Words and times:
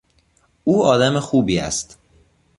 او 0.63 0.83
آدم 0.85 1.19
خوبی 1.19 1.59
است. 1.59 1.99